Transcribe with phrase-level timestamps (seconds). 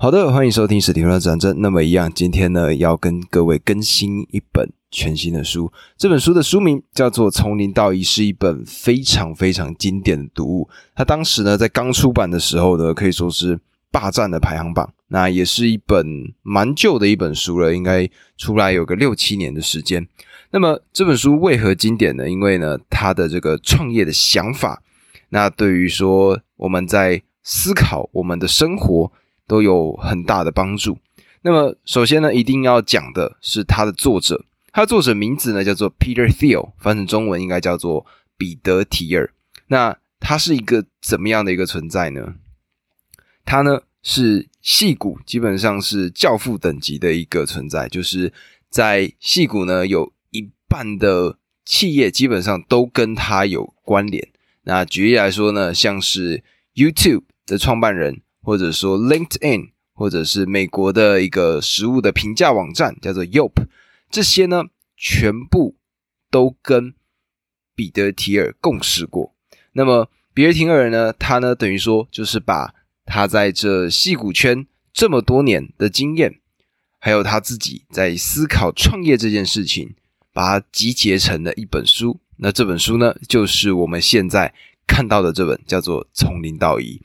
[0.00, 1.60] 好的，欢迎收听史蒂夫的战争。
[1.60, 5.72] 那么一样，今天呢要跟各位更新一本全新的书。
[5.96, 10.68] 这本书的书名叫做《从零到一》，是一本非常非常经典的读物。
[10.94, 13.58] 它当时呢在刚出版的时候呢，可以说是
[13.90, 14.88] 霸占了排行榜。
[15.08, 20.06] 那也是一本蛮旧的一本书了，应该出来有个六七年的时间。
[20.52, 22.30] 那么这本书为何经典呢？
[22.30, 24.80] 因为呢，它的这个创业的想法，
[25.30, 29.10] 那对于说我们在思考我们的生活。
[29.48, 30.96] 都有很大的帮助。
[31.42, 38.04] 那么，首先呢，一定要讲的是它的作者，他的作者名字呢叫做 Peter Thiel，翻成中文应该叫做
[38.36, 39.32] 彼得提尔。
[39.68, 42.34] 那他是一个怎么样的一个存在呢？
[43.44, 48.32] 他呢是戏骨，基本上是教父等级的一个存在，就是
[48.68, 54.28] 在戏骨呢有一半的企业基本上都跟他有关联。
[54.64, 56.42] 那举例来说呢，像是
[56.74, 58.20] YouTube 的创办人。
[58.48, 63.52] 或者说 LinkedIn，或者是美国的一个食物的评价网站叫做 Yelp，
[64.08, 64.64] 这些呢
[64.96, 65.76] 全部
[66.30, 66.94] 都跟
[67.74, 69.34] 彼得提尔共事过。
[69.72, 72.74] 那么彼得提尔呢，他呢等于说就是把
[73.04, 76.40] 他在这戏骨圈这么多年的经验，
[76.98, 79.94] 还有他自己在思考创业这件事情，
[80.32, 82.18] 把它集结成了一本书。
[82.38, 84.54] 那这本书呢，就是我们现在
[84.86, 86.96] 看到的这本，叫做《从零到一》。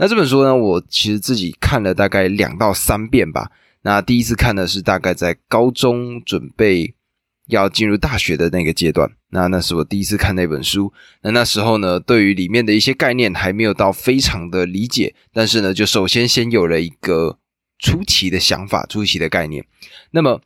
[0.00, 3.50] 那这本书呢，我其实自己看了大概两到三遍吧。
[3.82, 6.94] 那第一次看的是大概在高中准备
[7.48, 10.90] 要进入大学的那个阶段，那那是我第一次看那本书。
[11.20, 17.38] 那那时候呢，对于里面的一些概念还没有到非常的理解，但是呢，就首先先有了一个
[17.78, 19.66] 初期的想法、初期的概念。
[20.12, 20.40] 那么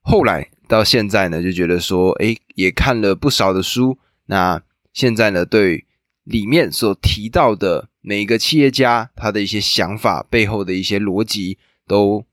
[0.00, 3.98] 后来到现在呢，就觉得说，哎，也看了不少的书。
[4.24, 4.62] 那
[4.94, 5.84] 现在呢，对
[6.26, 7.88] 里面所提到的。
[8.08, 12.24] 每一个企业家他的一些想法背后的一些逻辑都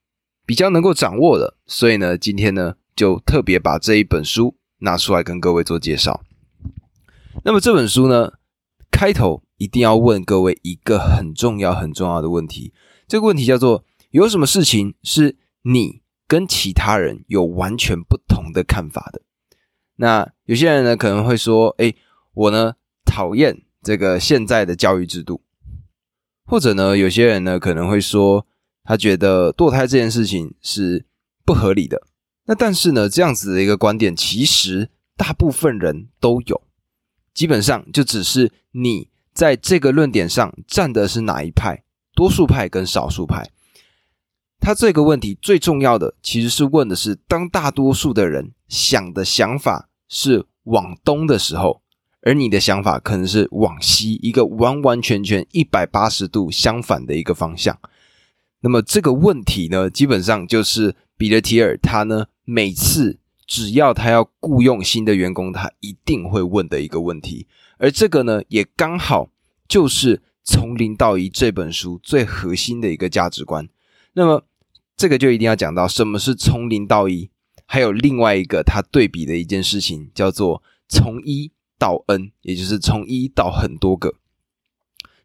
[0.46, 6.22] 比较能够掌握的，所以呢，今天呢就特别把这一本书拿出来跟各位做介绍。
[7.44, 8.34] 那么这本书呢，
[8.92, 12.72] 开头一定要问各位一个很重要很重要的问题，
[13.08, 19.24] 这个问题叫做：有什么事情是你跟其他人有完全不同的看法的？
[19.96, 21.96] 那有些人呢可能会说：哎，
[22.36, 22.74] 我呢
[23.04, 25.42] 讨厌这个现在的教育制度。
[26.46, 28.46] 或者呢，有些人呢可能会说，
[28.84, 31.06] 他觉得堕胎这件事情是
[31.46, 32.02] 不合理的。
[32.46, 36.62] 那但是呢，这样子的一个观点，其实大部分人都有，
[37.34, 41.84] 基本上就只是你在这个论点上站的是哪一派，
[42.14, 43.50] 多数派跟少数派。
[44.60, 51.83] 他这个问题最重要的，其实是问的是，当大多数的人想的想法是往东的时候。
[52.26, 57.78] 而你的想法可能是往西一个完完全全一百八十度相反的一个方向。
[58.62, 67.46] 那么这个问题呢，基本上就是彼得提尔他呢每次只要他要雇佣新的员工，他一定会问的一个问题。
[67.78, 69.30] 而这个呢，也刚好
[69.68, 73.68] 就是《从零到一》这本书最核心的一个价值观。
[74.14, 74.46] 那么
[74.96, 77.30] 这个就一定要讲到什么是从零到一，
[77.66, 81.52] 还有另外一个他对比的一件事情，叫做从一。
[81.84, 84.16] 到 n，也就是从一到很多个。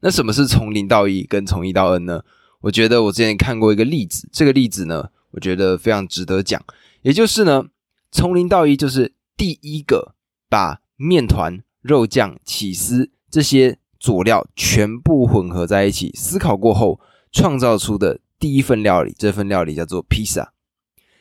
[0.00, 2.24] 那什么是从零到一跟从一到 n 呢？
[2.62, 6.60] 我觉得我之前看过一个例子，这个例子呢，我觉得非常值得讲。
[7.02, 7.66] 也就是呢，
[8.10, 10.16] 从零到一就是第一个
[10.48, 16.98] 把面团、肉酱、起司这些佐料全部混合在一起，思考过后
[17.30, 20.52] 创造出的第一份料理，这份料理叫做披萨。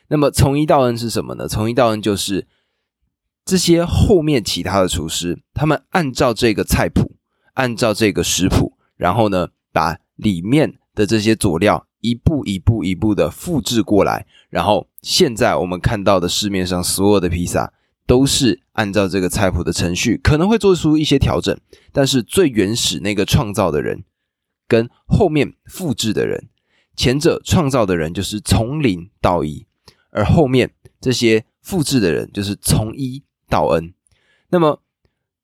[0.08, 1.46] 那么从一到 n 是什么呢？
[1.46, 2.48] 从一到 n 就是。
[3.48, 7.16] 这些后面其他的厨师，他们按照这个菜谱，
[7.54, 17.72] 按照这个食谱，然后呢，把里面的这些佐料一步一步一步的复制过来，然后现在我们看到的市面上所有的披萨，
[18.06, 21.58] 都是按照这个菜谱的程序，可能会做出一些调整，
[21.90, 24.04] 但是最原始那个创造的人，
[24.66, 26.50] 跟后面复制的人，
[26.94, 29.64] 前者创造的人就是从零到一，
[30.10, 30.70] 而后面
[31.00, 33.22] 这些复制的人就是从一。
[33.48, 33.94] 道恩，
[34.50, 34.82] 那么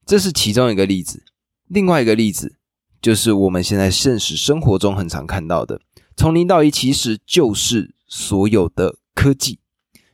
[0.06, 1.24] 这是其中一个例子。
[1.66, 2.56] 另外一个例子
[3.00, 5.80] 就是我们现在现实生活中很常看到的，
[6.16, 9.58] 从零到一其实就是所有的科技。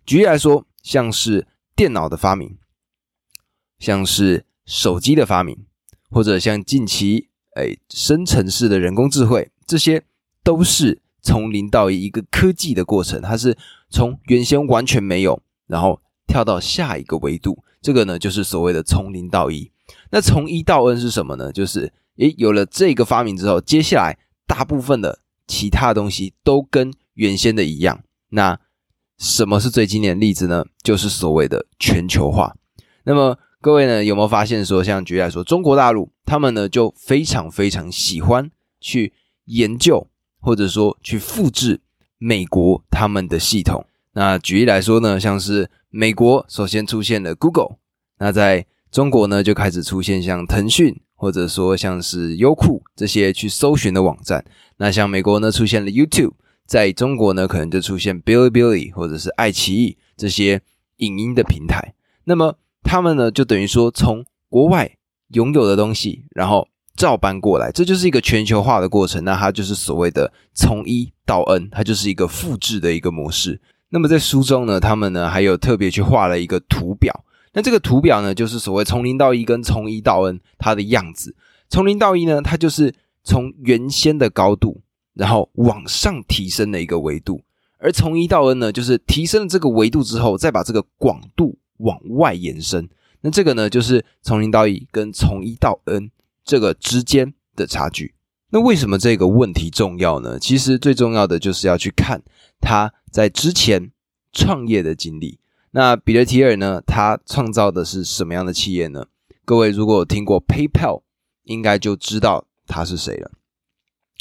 [0.07, 1.47] 举例来说，像是
[1.77, 2.57] 电脑的发明，
[3.79, 5.67] 像是手机的发明，
[6.11, 10.05] 或者像近期哎生成式的人工智慧，这些
[10.43, 13.21] 都是从零到一一个科技的过程。
[13.21, 13.57] 它是
[13.89, 17.63] 从原先完全没有，然后跳到下一个维度。
[17.81, 19.71] 这个呢，就是所谓的从零到一。
[20.11, 21.53] 那从一到 n 是什么呢？
[21.53, 28.03] 就是诶，有了这个发明之后，接下来大部分的其他东西都跟原先的一样。
[28.31, 28.59] 那
[29.19, 30.65] 什么是最经典的例子呢？
[30.83, 32.55] 就是所谓的全球化。
[33.05, 38.51] 那么各位呢，有没有发现说，像举例来说，中国大陆他们呢就非常非常喜欢
[38.81, 39.13] 去
[39.47, 40.07] 研究，
[40.41, 41.81] 或者说去复制
[42.19, 43.85] 美国他们的系统。
[44.13, 47.77] 那举例来说呢，像是美国首先出现了 Google，
[48.19, 54.45] 那在中国呢就开始出现像腾讯，或者说像是优酷这些去搜寻的网站。
[54.77, 56.33] 那像美国呢出现了 YouTube。
[56.67, 60.63] 在中国呢，可能就出现 Bilibili 或者是爱奇艺这些
[60.99, 61.95] 影音的平台。
[62.23, 64.89] 那么他们呢，就等于说从国外
[65.33, 69.25] 拥有的东西，然后照搬过来，这就是一个全球化的过程。
[69.25, 73.61] 那它就是所谓的从一到 N，它就是一个复制的一个模式。
[73.91, 77.25] 那么在书中呢，他们呢还有特别去画了一个图表。
[77.53, 81.37] 那这个图表呢，就是所谓从零到一跟从一到 N 它的样子。
[81.69, 84.81] 从零到一呢，它就是从原先的高度。
[85.13, 87.43] 然后往上提升的一个维度，
[87.79, 92.89] 而从一到 n 呢，就是提升了这个维度之后，再把这个广度往外延伸。
[93.21, 96.11] 那这个呢，就是从零到一跟从一到 n
[96.45, 98.15] 这个之间的差距。
[98.51, 100.39] 那为什么这个问题重要呢？
[100.39, 102.23] 其实最重要的就是要去看
[102.61, 103.93] 他在之前
[104.33, 105.39] 创业的经历。
[105.73, 109.07] 那彼得提尔呢，他创造的是什么样的企业呢？
[109.45, 111.03] 各位如果有听过 PayPal，
[111.45, 113.31] 应该就知道他是谁了。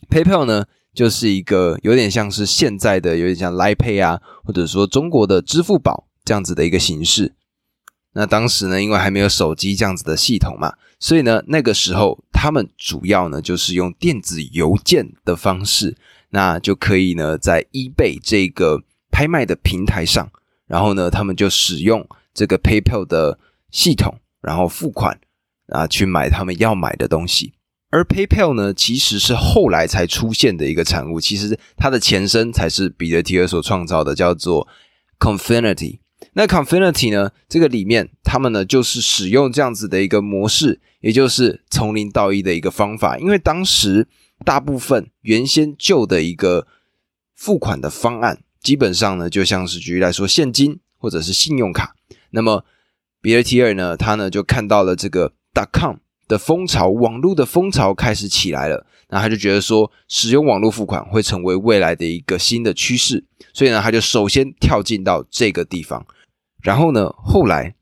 [0.10, 0.66] PayPal 呢？
[0.92, 7.36] 就是一个有点像是现在的，有点像 l i p a y 啊，或者说中国的支付宝这样子的一个形式。
[8.14, 15.96] 那当时呢，因为还没有手机这样子的系统嘛，所以呢，那个时候他们主要呢就是用电子邮件的方式，
[16.32, 20.30] 那就可以呢在 eBay 这个拍卖的平台上，
[20.66, 23.38] 然后呢，他们就使用这个 PayPal 的
[23.70, 25.20] 系统，然后付款
[25.68, 27.54] 啊，去买他们要买的东西。
[27.92, 34.68] 而 PayPal 呢，其实是后来才出现的一个产物，其实它的前身才是彼得提尔所创造的，叫做
[35.20, 36.00] Confinity。
[36.34, 43.18] 那 Confinity 呢，这个里面他们呢就是使用这样子的一个模式，也就是从零到一的一个方法。
[43.18, 44.08] 因为当时
[44.46, 46.68] 大部分原先旧的一个
[47.36, 51.96] 付款的方案，基本上呢就像是举例来说，现金或者是信用卡。
[52.32, 52.66] 那么
[53.22, 55.98] 彼得提尔呢，他呢就看到了这个 dot com。
[56.30, 66.06] 的风潮，网络的风潮开始起来了，那他就觉得说，使用网络付款会成为未来的一个新的趋势，所以呢，他就首先跳进到这个地方，
[66.62, 67.76] 然后呢，后来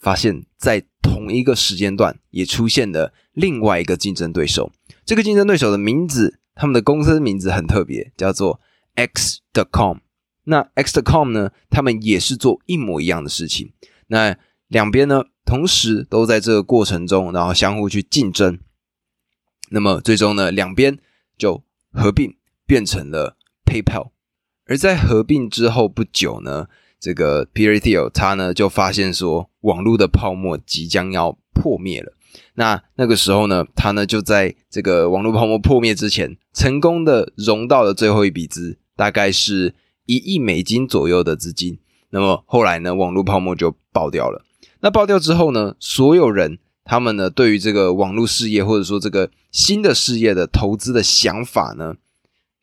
[0.00, 4.72] 发现，在同一个时间段也出现了另外一个竞争对手，
[5.06, 8.60] 这个竞争对手的名字，他们的公司名字很特别，叫做
[8.96, 9.98] X.com。
[10.44, 13.72] 那 X.com 呢，他们也是做一模一样的事情，
[14.08, 15.22] 那两边呢？
[15.44, 18.58] 同时都在这个过程中，然后相互去竞争。
[19.70, 20.98] 那么最终呢，两边
[21.38, 21.62] 就
[21.92, 22.36] 合并
[22.66, 24.10] 变成了 PayPal。
[24.66, 26.68] 而在合并之后不久呢，
[27.00, 32.12] 这个 Peter Thiel 他呢就发现说，网络的泡沫即将要破灭了。
[32.54, 39.74] 那那个时候呢，他呢就在这个网络泡沫破灭之前，成功的融到了最后一笔资，大概是
[40.06, 41.78] 一亿美金左右的资金。
[42.10, 44.44] 那么后来呢，网络泡沫就爆掉了。
[44.82, 45.76] 那爆掉之后呢？
[45.78, 51.94] 所有人他们呢，对于这个网络事业或者说这个新的事业的投资的想法呢，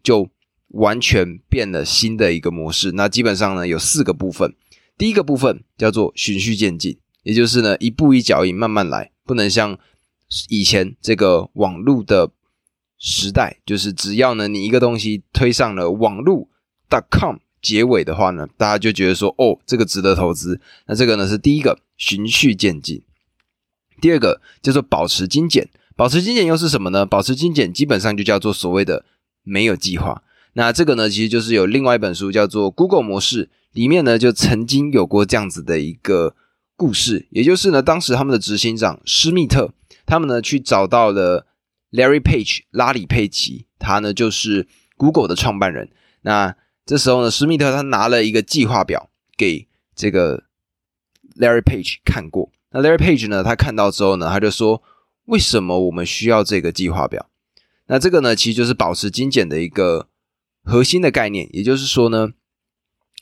[0.04, 0.30] 就
[0.68, 2.92] 完全变了新的一个模式。
[2.92, 4.54] 那基本上呢，有四个部分。
[4.97, 9.80] 第一个部分叫做循序渐进，也就是呢，一步一脚印，慢慢来，不能像
[10.49, 12.30] 以前这个网络的
[12.97, 16.49] 时代，就是只要呢你一个东西推上了网络
[17.09, 20.59] .com 结尾的话呢，大家就觉得说，哦，这个值得投资。
[20.87, 21.80] 那这个呢是第一个。
[21.99, 23.04] 循序渐进。
[23.99, 27.06] 第二个叫做保持精简，保持精简又是什么呢？
[27.06, 29.04] 保持精简基本上就叫做所谓的
[29.44, 30.23] 没有计划。
[30.54, 36.37] 那这个呢，其实就是有另外一本书叫做《Google 模式》，里面呢就曾经有过这样子的一个
[36.78, 39.73] 故事，也就是呢，当时他们的执行长施密特，
[40.06, 41.47] 他们呢去找到了
[41.92, 45.89] Larry Page 拉里佩奇，他呢就是 Google 的创办人。
[46.21, 46.56] 那
[46.89, 50.45] 这时候呢，施密特他拿了一个计划表给这个。
[51.39, 53.43] Larry Page 看过，那 Larry Page 呢？
[53.43, 54.83] 他看到之后呢，他就说
[55.27, 57.29] ：“为什么我们需要这个计划表？”
[57.87, 60.09] 那这个呢，其实就是保持精简的一个
[60.63, 61.47] 核心的概念。
[61.53, 62.31] 也就是说呢，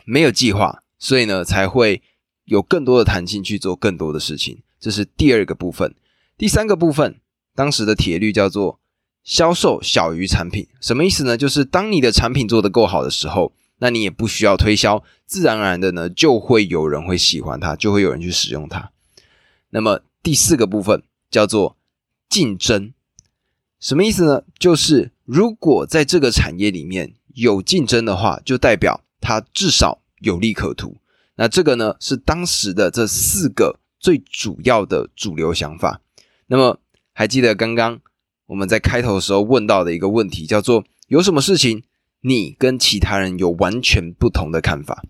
[0.03, 2.01] 没有计划，所以呢，才会
[2.45, 4.63] 有更多的弹性去做更多的事情。
[4.79, 5.93] 这是第二个部分。
[6.37, 7.19] 第三个部分，
[7.53, 8.79] 当时的铁律叫做
[9.27, 10.67] 销售小于产品。
[10.81, 11.37] 什么意思呢？
[11.37, 13.53] 就是当你的产品做得够好的时候。
[13.79, 18.91] 那你也不需要推销，自然而然的呢，就会有人会喜欢它，就会有人去使用它。
[19.69, 21.77] 那么第四个部分叫做
[22.27, 22.91] 竞争，
[23.79, 24.41] 什么意思呢？
[24.57, 30.97] 就是如果在这个产业里面有竞争的话，就代表它至少有利可图。
[31.35, 36.01] 那这个呢，是当时的这四个最主要的主流想法。
[36.47, 36.79] 那么，
[37.13, 37.99] 还记得刚刚
[38.47, 41.83] 我们在开头的时候问到的一个问题，叫做有什么事情
[42.21, 45.03] 你跟其他人有完全不同的看法？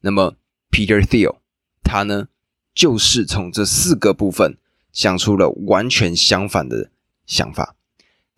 [0.00, 0.36] 那么
[0.70, 1.36] ，Peter Thiel
[1.84, 2.28] 他呢，
[2.74, 4.56] 就是从这四个部分
[4.92, 6.90] 想出了完全相反的
[7.26, 7.76] 想法。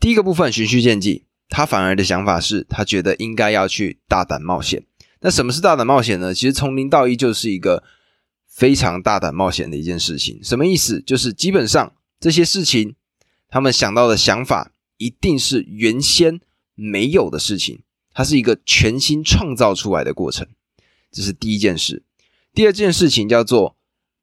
[0.00, 4.84] 第一个部分循序渐进，他反而的想法是他觉得应该要去大胆冒险。
[5.20, 6.34] 那什么是大胆冒险呢？
[6.34, 7.82] 其实从零到一就是一个
[8.46, 10.38] 非常大胆冒险的一件事情。
[10.42, 11.00] 什么意思？
[11.00, 12.94] 就是基本上这些事情，
[13.48, 16.40] 他们想到的想法一定是原先
[16.74, 17.82] 没有的事情，
[18.12, 20.46] 它是一个全新创造出来的过程。
[21.10, 22.02] 这是第一件事。
[22.52, 23.76] 第二件事情叫做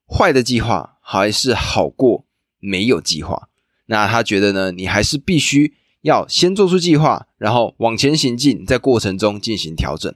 [0.08, 2.26] 坏的计划还是好过
[2.60, 3.50] 没有计划。
[3.88, 4.72] 那他觉得呢？
[4.72, 10.14] 你还是必须要先做出计划，然后往前行进，在过程中进行调整。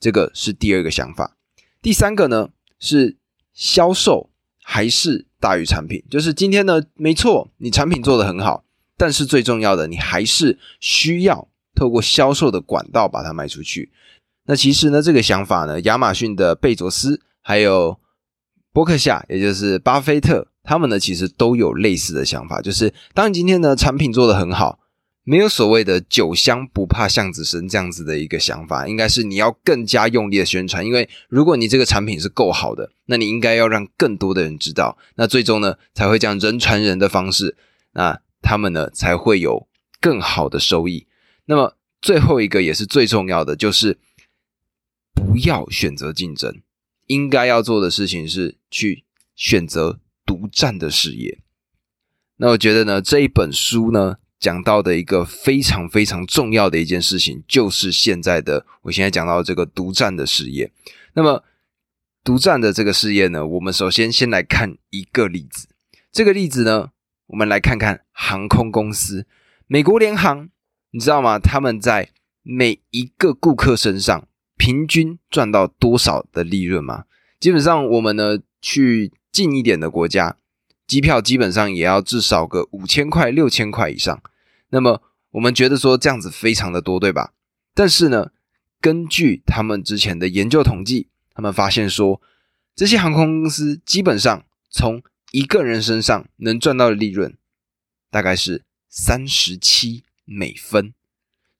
[0.00, 1.36] 这个是第二个想法，
[1.80, 3.16] 第三个呢是
[3.54, 4.30] 销售
[4.60, 6.00] 还是大于产品？
[6.08, 8.62] 就是今天呢，没错，你产品做得很好，
[8.96, 13.90] 但是最重要的，你还是需要透过销售的管道把它卖出去。
[14.46, 17.98] 那其实呢，这个想法呢，亚马逊的贝佐斯还有
[18.72, 24.78] 伯克夏，也就是巴菲特，他们呢其实都有类似的想法，就是当你今天呢产品做得很好。
[25.24, 30.84] 没有所谓的“酒香不怕巷子深”这样子的一个想法，应该是你要更加用力的宣传。
[30.84, 37.56] 因为如果你这个产品是够好的，那你应该要让更多的人知道，那最终呢才会这样人传人的方式，
[37.92, 39.68] 那他们呢才会有
[40.00, 41.06] 更好的收益。
[41.44, 44.00] 那么最后一个也是最重要的，就是
[45.14, 46.60] 不要选择竞争，
[47.06, 49.04] 应该要做的事情是去
[49.36, 51.38] 选择独占的事业。
[52.38, 54.16] 那我觉得呢，这一本书呢。
[54.42, 60.72] 讲到的一个非常非常重要的一件事情，就是现在的我现在讲到这个独占的事业。
[61.14, 61.44] 那么，
[62.24, 65.68] 独占的这个事业呢，我们首先先来看一个例子。
[66.10, 66.90] 这个例子呢，
[67.28, 69.28] 我们来看看航空公司，
[69.68, 70.48] 美国联航，
[70.90, 71.38] 你知道吗？
[71.38, 72.08] 他们在
[72.42, 77.04] 每一个顾客身上平均赚到多少的利润吗？
[77.38, 80.36] 基本上，我们呢去近一点的国家，
[80.88, 84.20] 机票基本上也要至少个五千块、六千块以上。
[84.72, 85.02] 那么
[85.32, 87.34] 我们觉得说这样子非常的多，对吧？
[87.74, 88.30] 但是呢，
[88.80, 92.20] 根据他们之前的研究统计，他们发现说，
[92.74, 97.36] 这些航空公司基本上从一个人身上能赚到的利润，
[98.10, 100.94] 大概是三十七美分，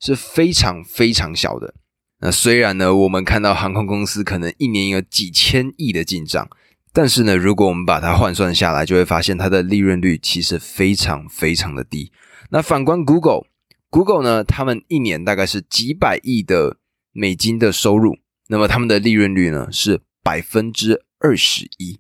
[0.00, 1.74] 是非常非常小的。
[2.20, 6.48] 那虽然呢，我们看到航空公司可能一年有几千亿的进账，
[6.92, 12.10] 但是呢，如果我们把它换算下来，就会发现它的利润率其实非常非常的低。
[12.54, 14.44] 那反观 Google，Google 呢？
[14.44, 16.76] 他们一年大概是几百亿的
[17.10, 18.18] 美金的收入，
[18.48, 21.98] 那么他们的利润率呢是百分之二十一。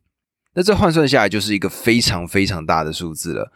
[0.52, 3.50] 那这换算下来就是一个非常非常大的数字了。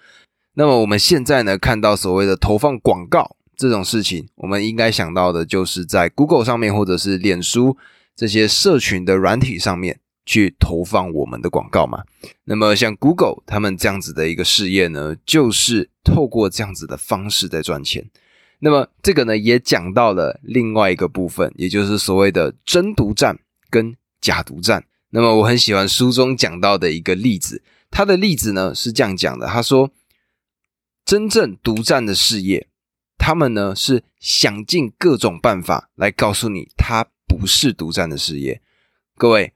[0.54, 7.76] 那么我们现在呢看到所谓的投放广告这种事情，我们应该想到的就是在 Google 上面或者是脸书
[8.16, 10.00] 这些社群的软体上面。
[10.28, 12.02] 去投放我们的广告嘛？
[12.46, 18.08] 那么像 Google 他们这样子的一个事业呢，就是透过这样子的方式在赚钱。
[18.60, 23.36] 那么这个呢，也讲到了另外一个部分，也就是所谓的真独占
[23.68, 24.86] 跟假独占。
[25.10, 29.90] 那么我很喜欢书中讲到的一个例子，他的例子呢是这样讲的：他说，
[31.04, 32.68] 真正独占的事业，
[33.18, 38.62] 他们呢是想尽各种办法来告诉你，它不是独占的事业。
[39.18, 39.52] 各位。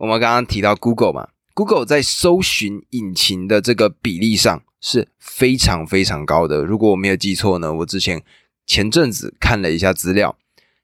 [0.00, 6.64] 我们刚刚提到 Google 嘛，Google 在搜寻引擎的这个比例上是非常非常高的。
[6.64, 8.22] 如果我没有记错呢，我之前
[8.66, 10.36] 前阵子看了一下资料，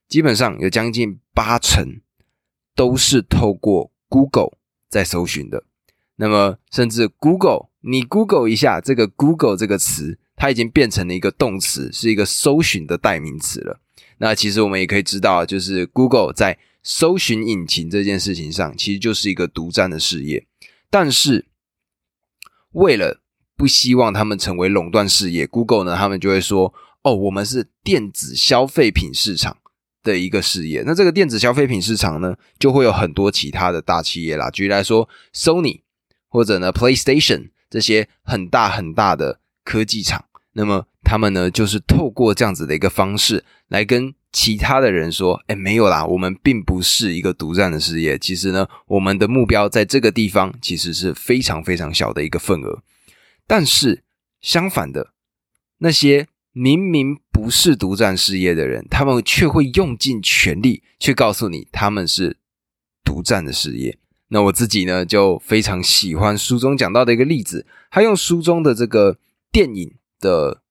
[0.07, 2.01] 基本上有将近八成
[2.75, 4.57] 都是透过 Google
[4.89, 5.63] 在搜寻的。
[6.17, 13.81] 那么，甚至 Google，你 Google 一下这个 Google 这个词，它已经变成了一个动词，是一个搜寻的代名词了。
[14.19, 20.45] 那其实我们也可以知道，就是 Google 在搜寻引擎这件事情上，其实就是一个独占的事业。
[20.89, 21.47] 但是，
[22.71, 23.21] 为了
[23.55, 29.57] 不希望他们成为垄断事业，Google 呢，他们就会说：“哦，我们是电子消费品市场
[30.03, 34.49] 的一个事业。”那这个电子消费品市场呢，就会有很多其他的大企业啦。
[34.49, 35.81] 举例来说，Sony
[36.27, 44.13] 或者呢 PlayStation 这些很大很大的科技厂，那么他们呢，就是透过这样子的一个方式来跟。
[44.37, 48.17] 其他的人说：“哎，没有啦，我们并不是一个独占的事业。
[48.19, 52.83] 其实呢，我们的目标在这个地方其实是非常非常小的一个份额。
[53.47, 54.03] 但是
[54.41, 55.13] 相反的，
[55.79, 62.37] 那些明明不是独占事业的人，他们却会用尽全力去告诉你他们是
[63.03, 63.97] 独占的事业。
[64.29, 69.19] 那我自己呢，就非常喜欢书中讲到的一个例子，他用书中的这个
[69.51, 70.63] 电影的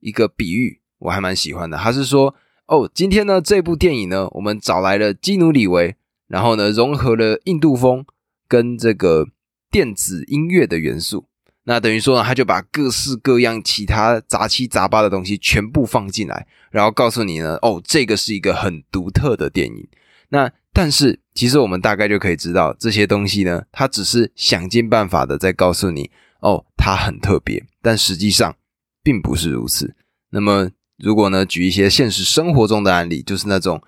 [0.00, 1.78] 一个比喻，我还蛮喜欢的。
[1.78, 2.34] 他是说，
[2.66, 5.94] 哦，今天呢这部电影呢，我们找来了基努里维，
[6.26, 8.04] 然后呢融合了印度风
[8.48, 9.28] 跟这个
[9.70, 11.28] 电子音乐的元素。
[11.68, 19.86] 那等于说呢，他就把各式各样其他杂七杂八的东西全部放进来，然后告诉你呢，哦，这个是一个很独特的电影。
[20.30, 26.10] 那但是其实我们大概就可以知道，这些东西呢，它只是想尽办法的在告诉你，
[26.40, 28.56] 哦，它很特别，但实际上
[29.02, 29.94] 并不是如此。
[30.30, 33.82] 那么如果呢，举一些现实生活中的案例，就是那种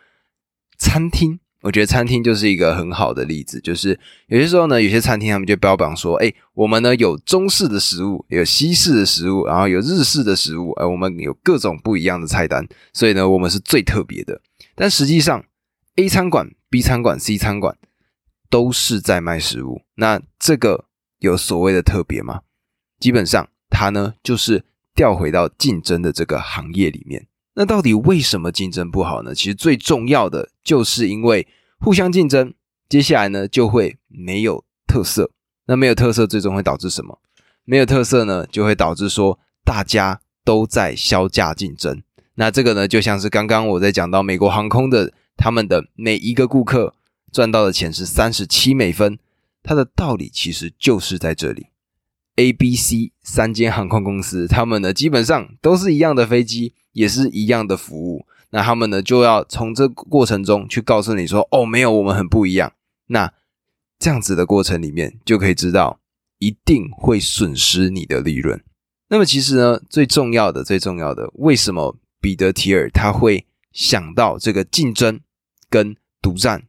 [0.76, 1.40] 餐厅。
[1.62, 3.98] 我觉得餐厅就是一个很好的例子，就是
[4.28, 14.40] 有些时候呢，有些餐厅他们就标榜说，哎，我们呢有中式的食物，有西式的食物，然后有日式的食物，哎，我们有各种不一样的菜单，所以呢，我们是最特别的。
[14.74, 15.44] 但实际上
[15.96, 17.76] ，A 餐馆、B 餐馆、C 餐馆
[18.48, 20.86] 都是在卖食物，那这个
[21.18, 22.40] 有所谓的特别吗？
[22.98, 24.64] 基本上，它呢就是
[24.94, 27.26] 调回到竞争的这个行业里面。
[27.54, 29.34] 那到底为什么竞争不好呢？
[29.34, 31.46] 其实最重要的就是因为
[31.78, 32.54] 互相竞争，
[32.88, 35.30] 接下来呢就会没有特色。
[35.66, 37.20] 那没有特色，最终会导致什么？
[37.64, 42.02] 没有特色呢，就会导致说大家都在销价竞争。
[42.34, 46.94] 那这个呢，就像是刚刚我在讲到美国航空的，他们的每一个顾客
[47.30, 49.18] 赚到的钱是三十七美分，
[49.62, 51.66] 它的道理其实就是在这里。
[52.36, 56.74] A、B、C 三间航空公司，他们呢基本上都是一样的飞机。
[56.92, 62.72] 也是一样的服务，那他们呢就要从这过程中去告诉你说，哦，没有，我们很不一样。
[63.06, 63.32] 那
[63.98, 66.00] 这样子的过程里面，就可以知道
[66.38, 68.62] 一定会损失你的利润。
[69.08, 75.20] 那么其实呢，最重要的、最重要的，为什么彼得提尔他会想到这个竞争
[75.68, 76.62] 跟独占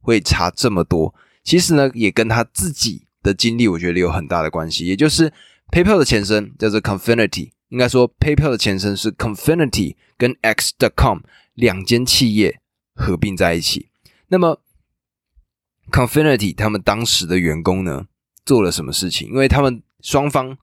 [0.00, 1.14] 会差这么多？
[1.44, 4.86] 其实呢，也跟他自己的经历，我觉得有很大的关系。
[4.86, 5.32] 也就是
[5.72, 7.50] PayPal 的前身叫做 Confinity。
[7.68, 11.20] 应该说，PayPal 的前身是 Confinity 跟 X.com
[11.54, 12.60] 两间企业
[12.94, 13.90] 合并在一起。
[14.28, 14.60] 那么
[15.90, 18.06] ，Confinity 他们当时的员工呢
[18.44, 19.28] 做了什么事情？
[19.28, 20.56] 因为他们双方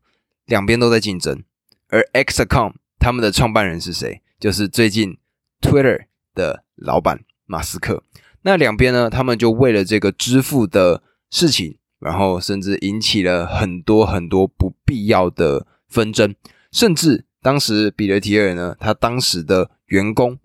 [0.45, 1.43] 两边都在竞争。
[1.89, 4.21] 而 X.com 他们的创办人是谁？
[4.39, 5.17] 就是最近
[5.61, 8.03] Twitter 的老板马斯克。
[8.41, 16.35] 那两边呢，他们就为了这个支付的事情，然后甚至引起了很多很多不必要的纷争。
[16.75, 20.37] 甚至当时比雷提尔呢，他当时的员工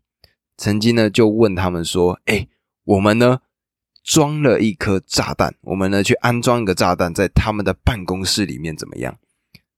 [0.57, 2.47] 曾经呢就问他们说：“哎，
[2.85, 3.41] 我们呢
[4.05, 9.19] 装了一颗炸弹，我们呢去安装一个炸弹在他们的办公室里面怎么样？”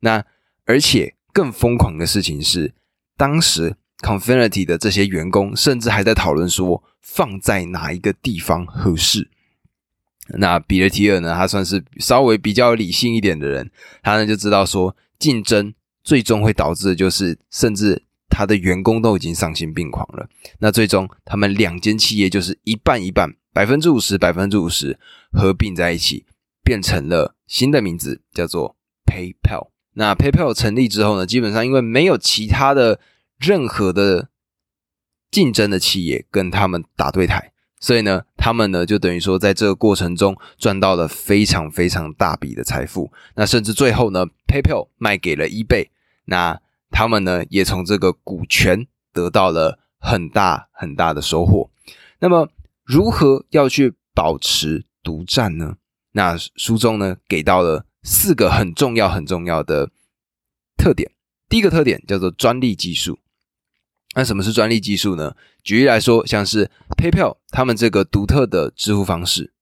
[0.00, 0.22] 那
[0.66, 2.74] 而且更疯狂的事情是，
[3.16, 9.30] 当时 Confinity 的这些员工甚至还在讨论说放在哪一个地方合适。
[10.38, 13.70] 那比雷提尔呢，他算是稍微比较理性一点的人，
[14.02, 15.72] 他呢就知道说竞争。
[16.04, 20.28] 最终会导致的就是，甚至他的员工都已经丧心病狂了。
[20.58, 24.98] 那最终，他们两间企业就是一半一半，百分之五十，百分之五十
[25.32, 26.26] 合并在一起，
[26.64, 29.68] 变成了新的名字，叫做 PayPal。
[29.94, 32.98] 那 PayPal 成立之后呢，基本上因为没有其他的
[33.38, 34.30] 任何的
[35.30, 37.52] 竞争的企业跟他们打对台。
[37.82, 43.12] 所以呢，他们呢就等于说，在这个过程中赚到了非常非常大笔的财富。
[43.34, 45.88] 那甚至最后呢，PayPal 卖给了 eBay，
[46.26, 51.68] 那他们呢也从这个股权得到了很大很大的收获。
[52.20, 52.48] 那么，
[52.84, 55.74] 如何要去保持独占呢？
[56.12, 59.90] 那书中呢给到了四个很重要很重要的
[60.76, 61.10] 特点。
[61.48, 63.18] 第一个特点叫做专利技术。
[64.14, 65.34] 那什么是专利技术呢？
[65.64, 69.54] 举例来说，像是 PayPal 他们这个独特的支付方式，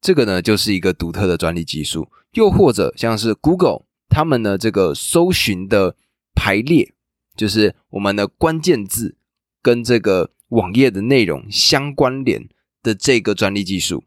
[0.00, 2.10] 这个呢就是一个独特的专利技术。
[2.32, 5.94] 又或者像是 Google 他们的这个搜寻的
[6.34, 6.92] 排列，
[7.36, 9.16] 就是我们的关键字
[9.62, 12.48] 跟这个网页的内容相关联
[12.82, 14.02] 的这个专利技术，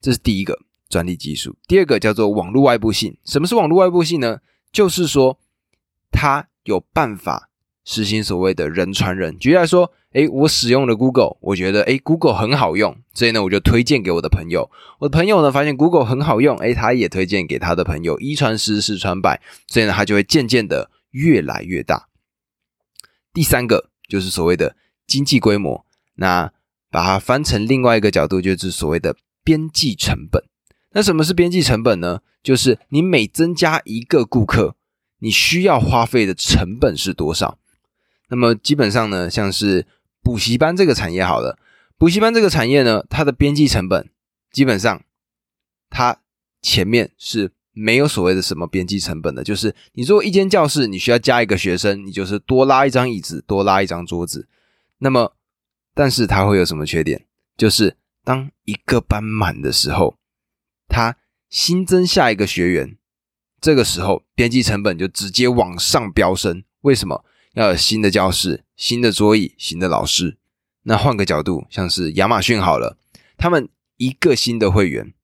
[0.00, 1.56] 这是第一个专利技术。
[1.68, 3.16] 第二个叫做网络外部性。
[3.24, 4.40] 什么是网络外部性呢？
[4.72, 5.38] 就是说
[6.10, 7.50] 它有办法。
[7.84, 9.38] 实行所谓的人传人。
[9.38, 14.70] 举例来说，诶，我使用了 Google，我觉得诶 Google 很好用，所以呢，我就推荐给我的朋友。
[14.98, 22.08] 我的朋友呢，发现 Google 很好用，诶，他也推荐给他的朋友，一传十，十传百，所以呢，他就会渐渐的越来越大。
[23.32, 26.52] 第三个就是所谓的经济规模，那
[26.90, 30.42] 把它翻成另外一个角度，就是所谓的边际成本。
[30.92, 32.20] 那什么是边际成本呢？
[32.40, 34.76] 就是你每增加一个顾客，
[35.18, 37.58] 你需要花费的成本是多少？
[38.34, 39.86] 那么基本上呢，像是
[40.20, 41.56] 补习班这个产业好了，
[41.96, 44.10] 补习班这个产业呢，它的边际成本
[44.50, 45.04] 基本上
[45.88, 46.18] 它
[46.60, 54.48] 前面是没有所谓的什么边际成本的，就是你做一间教室，你需要加一个学生，你就是多拉一张椅子，多拉一张桌子。
[54.98, 55.36] 那么，
[55.94, 57.24] 但是它会有什么缺点？
[57.56, 60.16] 就是当一个班满的时候，
[60.88, 61.16] 它
[61.48, 62.96] 新增下一个学员，
[63.60, 66.64] 这个时候边际成本就直接往上飙升。
[66.80, 67.24] 为什么？
[67.54, 70.36] 要有新的教室、新的桌椅、新的老师。
[70.82, 72.98] 那换个角度，像是亚马逊好了，
[73.36, 75.14] 他们一个新的会员，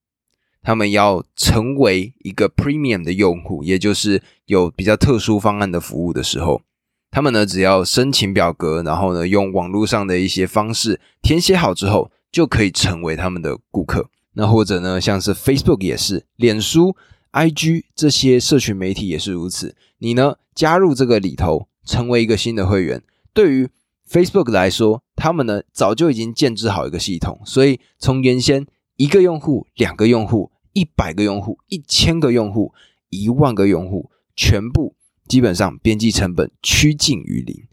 [0.63, 6.63] 他们要成为一个 Premium 的用户，也就是有比较特殊方案的服务的时候。
[7.11, 14.09] 他们呢，只要申请表格，然后呢，用网络上的一些方式填写好之后，就可以成为他们的顾客。
[14.35, 16.95] 那或者呢，像是 Facebook 也是，脸书、
[17.33, 19.75] IG 这些社群媒体也是如此。
[19.99, 23.03] 你呢，加入这个里头，成为一个新的会员，
[23.35, 23.69] 对于
[24.09, 32.73] Facebook 来说，他们呢早就已经建制好一个系统，所以从原先一个用户、两个用户、一百个用户、一千个用户、
[33.09, 34.95] 一万个用户，全部。
[35.27, 37.69] 基本上边际成本趋近于零，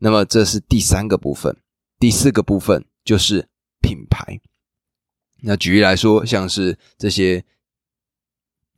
[0.00, 1.56] 那么这是第三个部分。
[1.98, 3.48] 第四个部分就是
[3.80, 4.38] 品牌。
[5.40, 7.42] 那举例来说，像是这些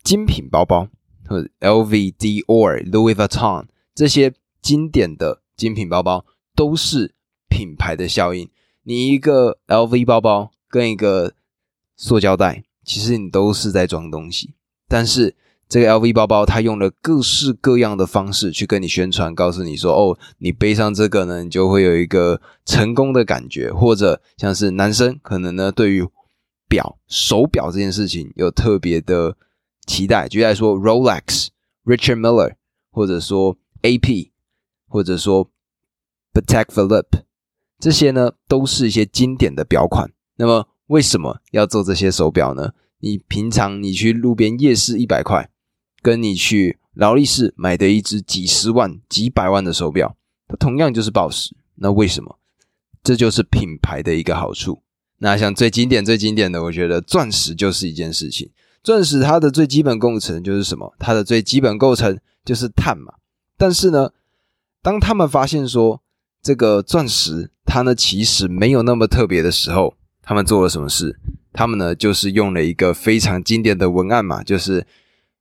[0.05, 0.88] 精品包包，
[1.27, 7.14] 或者 LV、Dior、Louis Vuitton 这些经典的精品包包，都是
[7.48, 8.48] 品牌的效应。
[8.85, 11.35] 你一个 LV 包包跟一个
[11.96, 14.55] 塑胶袋，其实你都是在装东西，
[14.88, 15.37] 但是。
[15.68, 26.07] 这个 LV 包包，它用了各式各样的方式去跟你宣传，告诉你说：“哦，你背上这个呢，你就会有一个成功的感觉。”或者像是男生可能呢，对于
[26.68, 29.35] 表、手表这件事情有特别的
[29.87, 31.46] 期待，举例说 Rolex、
[31.87, 32.53] Richard Miller，
[32.90, 34.32] 或者说 AP，
[34.92, 35.44] 或者说
[36.35, 37.07] p a t e k Philip，
[37.81, 40.12] 这些呢都是一些经典的表款。
[40.37, 42.72] 那么为什么要做这些手表呢？
[42.98, 45.48] 你平常你去路边夜市一百块。
[46.05, 50.16] 跟你去劳力士买的一只几十万、几百万的手表，
[50.48, 51.55] 它同样就是宝石。
[51.76, 52.40] 那为什么？
[53.05, 54.83] 这就是品牌的一个好处。
[55.18, 58.50] 那像最经典、最经典的，我觉得钻石就是一件事情。
[58.83, 60.92] 钻石它的最基本构成就是什么？
[60.98, 63.14] 它的最基本构成就是碳嘛。
[63.57, 64.11] 但是呢，
[64.83, 66.03] 当他们发现说
[66.42, 71.18] 这个钻石它呢其实没有那么特别的时候，他们做了什么事？
[71.53, 74.87] 他们呢就是用了一个非常经典的文案嘛，就是。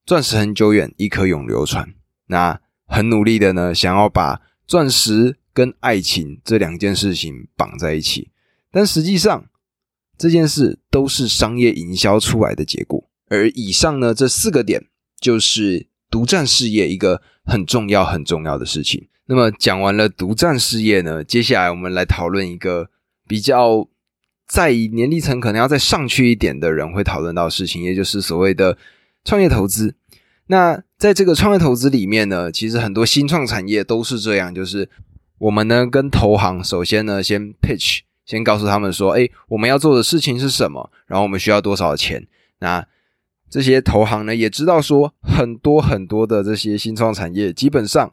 [0.04, 1.94] 钻石很久远，一颗永流传。
[2.26, 8.32] 那很努力的呢，想要把钻石跟爱情这两件事情绑在一起，
[8.72, 9.46] 但实际上
[10.18, 13.08] 这件事都是商业营销出来的结果。
[13.30, 14.88] 而以上呢这四个点，
[15.20, 19.08] 就是独占事业一个很重要很重要的事情。
[19.32, 22.90] 那么讲完了独占事业呢，接下来我们来讨论一个
[23.30, 23.88] 比较
[24.46, 28.78] 在年龄层可能要再上去一点的人会讨论到的事情，也就是所谓的。
[29.24, 29.94] 创业投资，
[30.48, 34.90] 那在这个创业投资里面呢，其实很多新创产业都是这样，就是
[35.38, 42.28] 我们呢跟投行首先呢先 pitch，先告诉他们说，哎，我们要做的事情是什么，然后我们需要多少钱。
[42.62, 42.84] 那
[43.48, 48.12] 这些投行呢也知道说，很多很多的这些新创产业基本上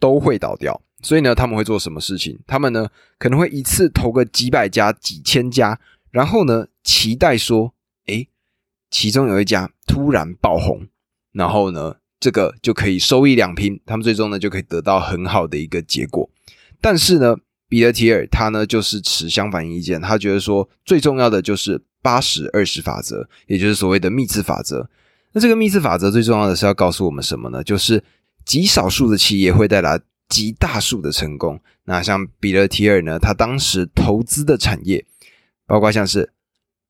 [0.00, 2.36] 都会倒掉，所以呢他们会做什么事情？
[2.48, 5.78] 他们呢可能会一次投个几百家、几千家，
[6.10, 7.74] 然后呢期待说，
[8.06, 8.26] 哎。
[8.92, 10.88] 其中有一家突然爆红，
[11.30, 16.28] 然后呢，这个就可以收益两平，他们最终呢就可以得到很好的一个结果。
[16.80, 17.36] 但是呢，
[17.68, 24.90] 彼得提尔他呢就是持相反意见，他觉得说最重要的就是八十二十法则，也就是所谓的密字法则。
[25.30, 27.62] 那这个密字法则最重要的是要告诉我们什么呢？
[27.62, 28.02] 就是
[28.50, 31.60] 极少数的企业会带来极大数的成功。
[31.84, 35.06] 那像彼得提尔呢，他当时投资的产业，
[35.68, 36.32] 包括像是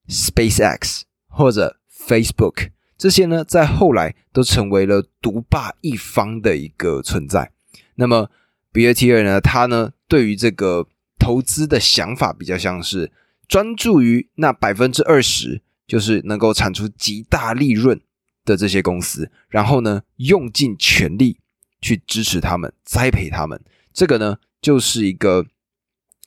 [0.08, 7.52] SpaceX 或者 Facebook 这些呢，在后来都成为了独霸一方的一个存在。
[7.96, 8.30] 那么，
[8.72, 13.12] 比尔·提尔呢，他呢对于这个投资的想法比较像是
[13.46, 18.00] 专注于那百分之二十，就是能够产出极大利润
[18.46, 21.36] 的这些公司，然后呢用尽全力
[21.80, 23.60] 去支持他们、栽培他们。
[23.92, 25.46] 这个呢，就是一个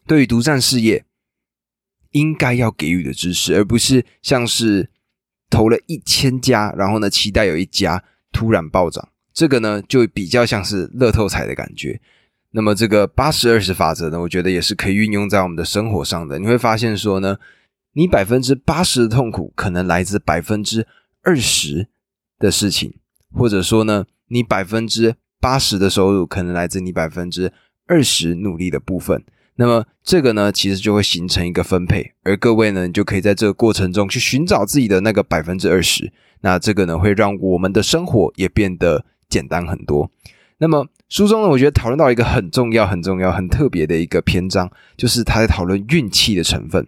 [0.07, 1.05] 对于独占事业
[2.11, 4.89] 应该要给予的支持，而不是像是。
[5.49, 12.01] 投了一千家，然后呢，期待有一家突然暴涨，这个呢就比较像是乐透彩的感觉。
[12.49, 16.39] 那么这个八十二十法则呢，我觉得也是可以运用在我们的生活上的。
[16.39, 17.37] 你会发现说呢，
[17.91, 20.87] 你百分之八十的痛苦可能来自百分之
[21.21, 21.87] 二十
[22.39, 22.91] 的事情，
[23.31, 27.51] 或者说呢，你百分之八十的收入可能来自你百分之
[27.85, 29.21] 二十努力的部分。
[29.57, 36.13] 那么这个呢，其实就会形成一个分配，而各位呢，你就可以在这个过程中去寻找自己的那个百分之二十。
[36.39, 40.09] 那这个呢，会让我们的生活也变得简单很多。
[40.59, 46.87] 那么书中呢，我觉得讨论到一个很重要、很重要、很特别的一个篇章，就是他在讨论运气的成分，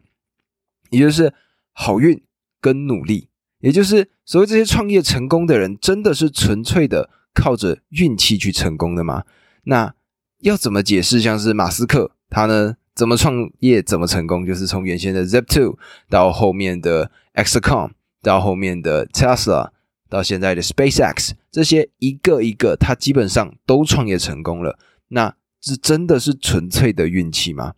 [0.92, 1.34] 也就是
[1.74, 2.24] 好运
[2.62, 3.28] 跟努力，
[3.60, 9.26] 也就是所谓这些创业成功的人，真的是纯粹的靠着运气去成功的吗？
[9.66, 9.94] 那
[10.40, 11.22] 要怎么解释？
[11.22, 12.12] 像是马斯克。
[12.30, 15.78] 他呢，怎么创业，怎么成功，就是从原先的 Zip2
[16.10, 19.70] 到后面的 Xcom，到后面的 Tesla，
[20.10, 24.80] 到现在的 SpaceX，这些一个一个，他基本上都创业成功了。
[25.10, 27.76] 那这真的是纯粹的运气吗？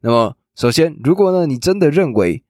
[0.00, 2.44] 那么，首先，如果呢，你真的认为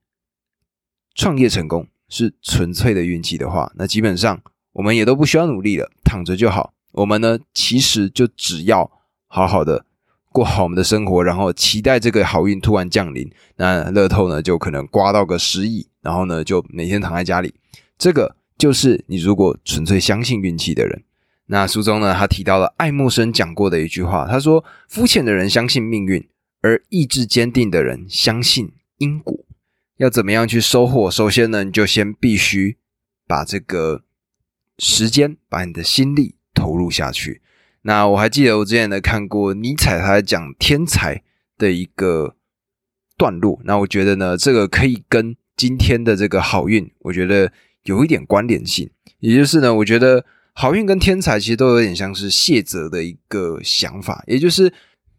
[1.15, 6.73] 创业成功是纯粹的运气的话，那基本上我们也都不需要努力了，躺着就好。
[6.93, 8.91] 我们呢，其实就只要
[9.27, 9.87] 好好的。
[10.33, 13.29] 过好我们的生活，然后期待这个好运突然降临。
[13.57, 17.53] 那乐透呢，就可能刮到个十亿，然后呢，就每天躺在家里。
[17.99, 21.03] 这个就是你如果纯粹相信运气的人。
[21.47, 26.25] 那书中呢，他提到了爱默生讲过的一句话，他说：“肤浅的人相信命运，
[26.61, 29.37] 而意志坚定的人相信因果。
[29.97, 31.11] 要怎么样去收获？
[31.11, 32.79] 首先呢，你就先必须
[33.27, 34.03] 把这个
[34.81, 37.43] 时间，把你的心力投入下去。”
[37.83, 41.23] 那我还记得我之前呢看过尼采他在讲天才
[41.57, 42.35] 的一个
[43.17, 47.51] 段落，那我觉得呢这个可以跟今天的这个好运，我觉得
[47.85, 48.91] 有一点关联性。
[49.21, 54.73] 也就是呢，我觉得好运跟天才其实都有点像是谢泽的一个想法，也就是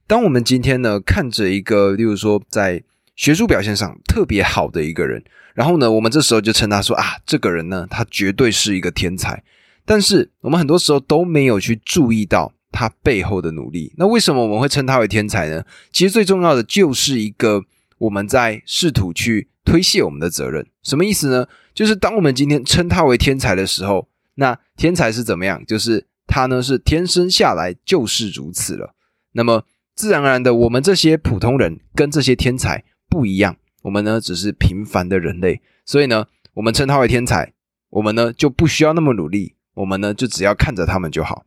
[0.05, 2.83] 当我们今天呢看着一个，例如说在
[3.15, 5.23] 学术表现上特别好的一个人，
[5.55, 9.43] 然后呢我们这时候就称他说啊，这个人呢他绝对是一个天才。
[9.91, 13.93] 但是我们很多时候都没有去注意到他背后的努力。
[13.97, 15.65] 那为什么我们会称他为天才呢？
[15.91, 17.61] 其实最重要的就是一个
[17.97, 20.65] 我们在试图去推卸我们的责任。
[20.81, 21.45] 什么意思呢？
[21.73, 25.61] 就是当我们今天称他为天才的时候，那天才是怎么样？
[25.65, 28.95] 就是他呢是天生下来就是如此了。
[29.33, 35.59] 那么自然而然的，我们这些普通人跟这些天才不一样，我们呢只是平凡的人类。
[35.85, 37.51] 所以呢，我们称他为天才，
[37.89, 39.55] 我们呢就不需要那么努力。
[39.81, 41.43] 我们呢，就只要看着他们就好。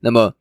[0.00, 0.34] 那么，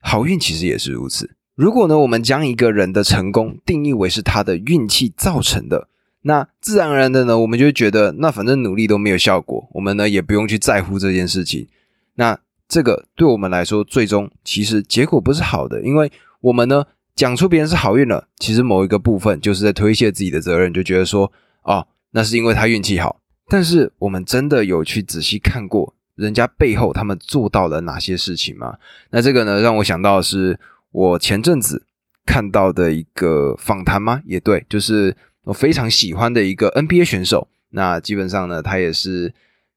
[0.00, 1.34] 好运其实也是如此。
[1.54, 5.88] 如果呢，我们将一个人的成功定义为是他的运气造成的，
[6.22, 11.68] 那自然而然的呢，我们就觉得，那反正努力都没有效果，我们呢也不用去在乎这件事情。
[12.14, 21.30] 那这个对我们来说，最终其实结果不是好的，因为我们呢讲出别人是好运了，其实某一个部分就是在推卸自己的责任，就觉得说，
[21.62, 23.20] 哦，那是因为他运气好。
[23.48, 28.76] 但是我们真的有去仔细看过人家背后他们做到了哪些事情吗？
[29.10, 30.58] 那这个呢，让我想到的是
[30.92, 31.84] 我前阵子
[32.24, 34.22] 看到的一个访谈吗？
[34.24, 37.48] 也对，就是我非常喜欢的一个 NBA 选手。
[37.70, 39.34] 那基本上呢，他也是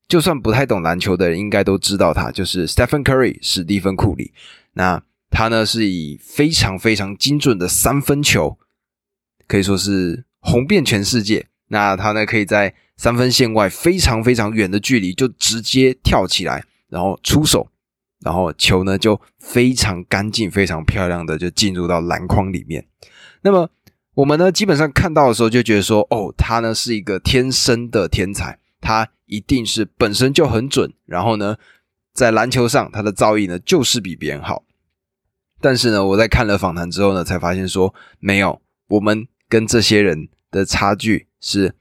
[0.08, 4.32] 就算不太懂篮球的人，应该都知道他，就是 Stephen Curry 史蒂芬库里。
[4.73, 8.58] 那他呢是以非常非常精准的三分球，
[9.47, 11.47] 可以说是红遍全世界。
[11.68, 17.70] 那他呢可以在三分线外非常非常远的距离就直接跳起来，然后出手，
[18.22, 22.86] 然后球呢就非常干净、非常漂亮的就进入到篮筐里面。
[23.42, 23.70] 那么
[24.16, 31.56] 我们呢基本上看到的时候就觉得说，哦，他呢是一个天生的天才，他一定是本身就很准，然后呢
[32.14, 34.64] 在篮球上他的造诣呢就是比别人好。
[35.62, 41.76] 但是呢我在看了访谈之后呢，才发现说没有，我们跟这些人的差距是。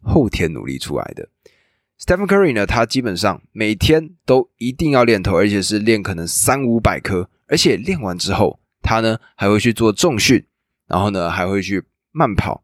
[0.00, 1.28] 后天努力出来的
[2.00, 2.64] ，Stephen Curry 呢？
[2.64, 10.46] 他基本上每天都一定要练头，而且是练可能三五百颗，而且练完之后，他呢还会去做重训，
[10.86, 12.62] 然后呢还会去慢跑，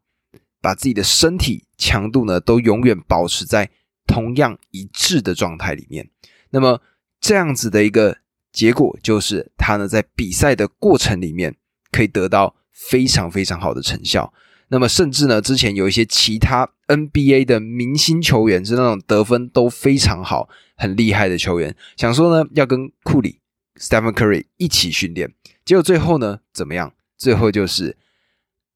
[0.61, 3.69] 把自己的身体强度呢都永远保持在
[4.07, 6.09] 同样一致的状态里面。
[6.51, 6.81] 那么
[7.19, 8.17] 这样子的一个
[8.53, 11.53] 结果，就是他呢在比赛的过程里面
[11.91, 14.33] 可以得到非常非常好的成效。
[14.69, 23.39] 那么，甚至呢，之前有一些其他 NBA 的明星球员，是那种得分都非常好、很厉害的球员，想说呢，要跟库里、
[23.79, 26.93] Stephen Curry 一起训练，结果最后呢，怎么样？
[27.17, 27.95] 最后就是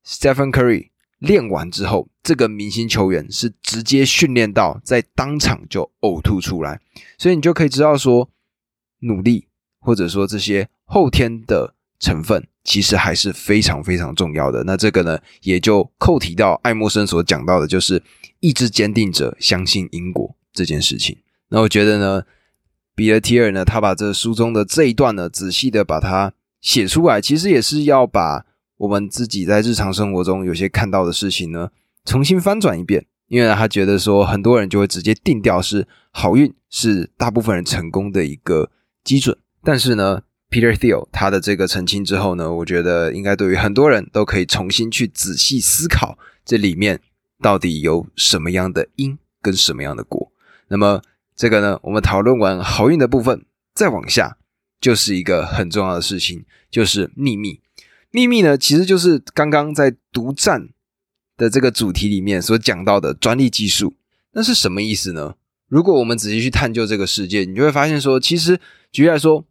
[0.06, 6.80] Stephen Curry 练完之后，这个明星球员是直接训练到在当场就呕吐出来，
[7.18, 8.30] 所以你就可以知道说，
[9.00, 9.48] 努力
[9.80, 12.48] 或者说这些后天的成分。
[12.66, 14.64] 其实还是非常非常重要的。
[14.64, 18.04] 那这个呢，也就扣提到爱默生所讲到的，就是
[18.42, 21.18] 意志坚定者相信因果这件事情。
[21.48, 22.24] 那我觉得呢，
[22.94, 26.32] 比尔提尔呢，他把这书中的这一段呢，仔细的把它
[26.62, 28.46] 写出来，其实也是要把
[28.78, 31.72] 我们自己在日常生活中有些看到的事情呢，
[32.06, 33.08] 重新翻转一遍。
[33.30, 38.70] 因为他觉得说，很多人就会直接定调是好运是大部分人成功的一个
[39.04, 39.36] 基准。
[39.64, 47.00] 但是呢，Peter Thiel 他的这个澄清之后呢，我觉得应该对于很多人都可以重新去仔细思考这里面
[47.42, 50.32] 到底有什么样的因跟什么样的果。
[50.68, 51.02] 那么
[51.36, 54.38] 这个呢，我们讨论完好运的部分，再往下
[54.82, 57.60] 就是一个很重要的事情，就是秘密。
[58.12, 60.70] 秘密呢，其实就是刚刚在独占。
[61.40, 63.94] 的这个主题里面所讲到的专利技术，
[64.34, 65.36] 那是什么意思呢？
[65.70, 68.60] 如果我们仔细去探究这个世界，你就会发现说，其实
[68.92, 69.46] 举例来说，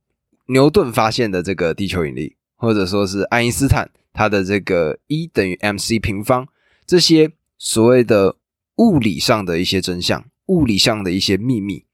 [0.48, 6.46] 牛顿发现的这个地球引力，或者说是爱因斯坦他的这个 E 等于 mc 平方，
[6.86, 8.36] 这些所谓的
[8.76, 11.84] 物理上的一些真相，物理上的一些秘密，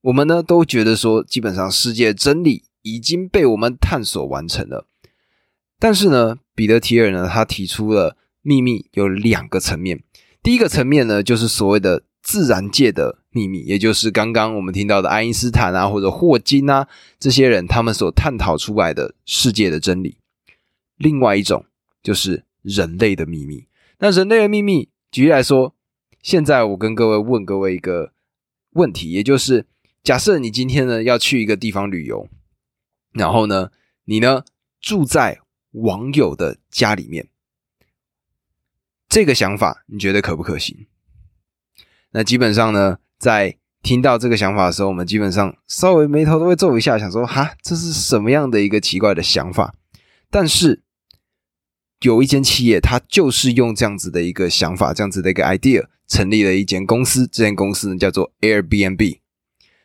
[0.00, 4.86] 我们呢都觉得说，基本上世界真理已经被我们探索完成了。
[5.78, 8.16] 但是呢，彼得提尔呢，他提出了。
[8.40, 10.02] 秘密有两个层面，
[10.42, 16.86] 第一个层面呢，就是所谓的自然界的秘密，也就是刚刚我们听到的爱因斯坦啊，或者霍金啊
[17.18, 20.18] 这些人他们所探讨出来的世界的真理。
[20.96, 21.64] 另外一种
[22.02, 23.66] 就是人类的秘密。
[23.98, 25.74] 那人类的秘密，举例来说，
[26.22, 28.12] 现在我跟各位问各位一个
[28.72, 29.66] 问题，也就是
[30.02, 32.28] 假设你今天呢要去一个地方旅游，
[33.12, 33.70] 然后呢
[34.04, 34.44] 你呢
[34.80, 35.40] 住在
[35.72, 37.28] 网友的家里面。
[39.08, 40.86] 这个想法你觉得可不可行？
[42.12, 49.74] 那基本上呢，在听到这个想法的时候，我们基本上稍微眉头都会皱一下，想说：哈，这是什么样的一个奇怪的想法？
[50.30, 50.82] 但是
[52.00, 57.26] 有一间企业，它就是用这样子的一个想法，这样子的一个 idea，成立了一间公司。
[57.26, 59.18] 这间公司呢叫做 Airbnb。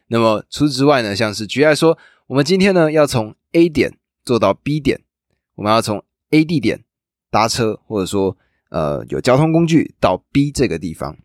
[0.08, 5.02] 那么除此之外呢，像是举例说，我们今天呢要从 A 点坐到 B 点，
[5.56, 6.84] 我们要从 A 地点
[7.30, 8.38] 搭车，或者说。
[8.70, 11.16] 呃，有交通工具到 B 这个地方，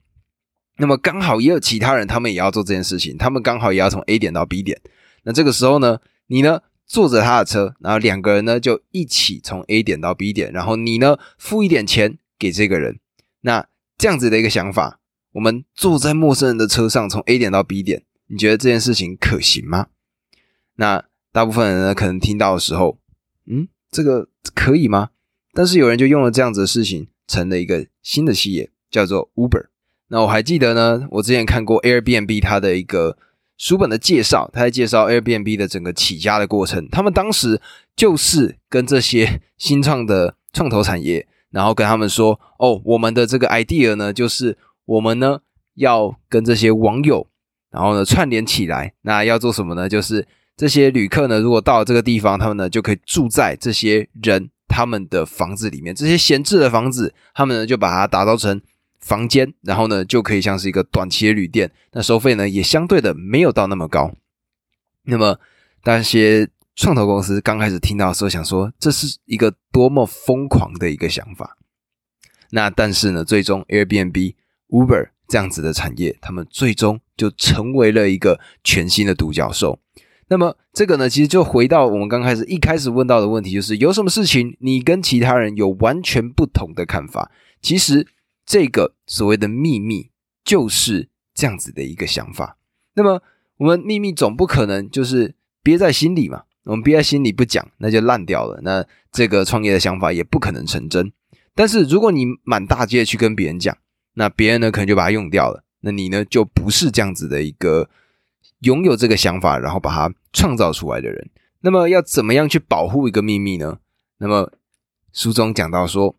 [0.79, 4.81] 那么刚好也有其他人，他们也要做这件事情，他们刚好也要从 A 点到 B 点。
[5.25, 12.99] 那这个时候呢，你呢坐着他的车，然后两个人呢就一起从 A 点到 B 点，然后你呢付一点钱给这个人。
[13.43, 15.01] 那这样子的一个想法，
[15.33, 19.89] 我们坐在陌生人的车上从 A 点到 B 点，你觉得这件事情可行吗？
[20.77, 22.99] 那大部分人呢可能听到的时候，
[23.47, 25.11] 嗯，这个可以吗？
[25.53, 27.09] 但是有人就用了这样子的事情。
[27.29, 29.67] 成了一个新的企业，叫做 Uber。
[30.09, 33.17] 那我还记得呢，我之前看过 Airbnb 它的一个
[33.57, 36.89] 书本的介绍，他在介绍 Airbnb 的整个起家的过程。
[36.91, 37.61] 他们当时
[37.95, 45.41] 就是跟这些 新创的创投产业，然后跟他们说：“哦，我们的这个 idea 呢，就是我们呢
[45.75, 47.27] 要跟这些网友，
[47.71, 48.95] 然后呢串联起来。
[49.03, 49.89] 那要做什么呢？
[49.89, 58.61] 就是这些旅客呢，如果到了这个地方，他们呢就可以住在这些人。”他们的房子里面，这些闲置的房子，他们呢就把它打造成
[59.09, 61.73] 房间，然后呢就可以像是一个短期的旅店。
[61.93, 64.13] 那收费呢也相对的没有到那么高。
[65.05, 65.39] 那么
[65.85, 71.57] 那些创投公司刚开始听到的时候，想说这是一个多么疯狂的一个想法。
[72.51, 74.35] 那但是呢，最终 Airbnb、
[74.69, 79.81] Uber 这样子的产业，他们最终就成为了一个全新的独角兽。
[80.29, 87.31] 那么这个呢，其实就回到我们刚开始一开始问到的问题，就是有什么事情你跟其他人有完全不同的看法？
[87.63, 88.07] 其实
[88.49, 90.09] 这个所谓的秘密
[90.43, 92.57] 就是这样子的一个想法。
[92.95, 93.23] 那么
[93.59, 96.45] 我们秘密总不可能就是憋在心里嘛？
[96.65, 98.59] 我们憋在心里不讲，那就烂掉了。
[98.63, 98.83] 那
[99.13, 101.13] 这个创业的想法也不可能成真。
[101.55, 103.77] 但是如果你满大街去跟别人讲，
[104.15, 105.63] 那别人呢可能就把它用掉了。
[105.81, 107.91] 那你呢就不是这样子的一个。
[108.63, 111.31] 拥有这个想法，然后把它创造出来的人，
[111.61, 113.79] 那么要怎么样去保护一个秘密呢？
[114.17, 114.53] 那么
[115.13, 116.17] 书中讲到说，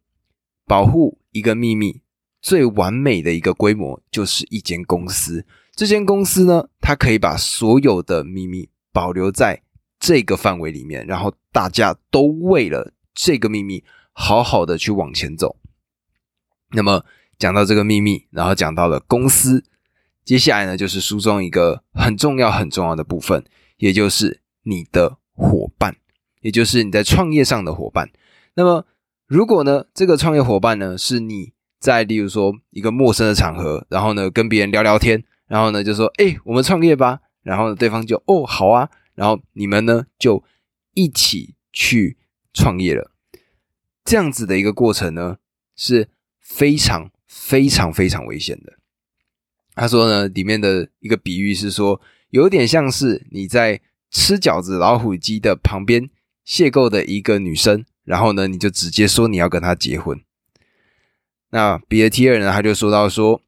[0.66, 2.00] 保护一个秘密
[2.42, 5.46] 最完美的一个规模就是一间公司。
[5.76, 9.62] 这间公司呢，它可以把所有的秘密保留在
[10.00, 15.58] 这个范围里面，然后大家都为了这个秘密好好的去往前走。
[16.72, 17.04] 那么
[17.38, 19.64] 讲到这个秘密，然后讲到了公司。
[20.26, 23.44] 接下来呢，就是书中一个很重要、很重要的部分，
[23.78, 25.96] 也就是你的伙伴，
[26.42, 28.12] 也就是你在创业上的伙伴。
[28.54, 28.86] 那么，
[29.26, 40.44] 如果呢，这个创业伙伴呢，是你在，例如说一个陌生的场合，然后呢，跟别人聊聊天，然后呢，就说：“哎，我们创业吧。”然后呢，对方就：“哦，好啊。”然后你们呢，就
[40.94, 42.18] 一起去
[42.54, 43.12] 创业了。
[44.04, 45.38] 这样子的一个过程呢，
[45.76, 46.10] 是
[46.40, 48.74] 非常、非常、非常危险的。
[49.76, 52.02] 他说呢，里面的一个比喻是说，
[52.32, 53.80] 有点像是你在
[54.12, 56.10] 吃饺子老虎机的旁边
[56.46, 60.20] 邂逅的一个女生，然后呢，你就直接说你要跟她结婚。
[61.52, 63.42] 那比尔提尔呢，他就说到说，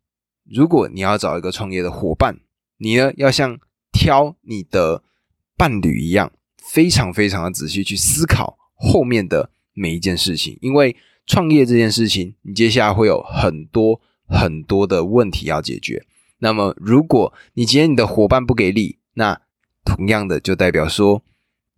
[0.49, 2.39] 如果你要找一个创业的伙伴，
[2.77, 3.59] 你呢要像
[3.91, 5.03] 挑你的
[5.55, 10.95] 伴侣一样，非常非常的仔细去思考后面的每一件事情，因为
[11.27, 16.03] 创业这件事情，你接下来会有很多很多的问题要解决。
[16.39, 19.39] 那么，如果你今天你的伙伴不给力，那
[19.85, 21.23] 同样的就代表说，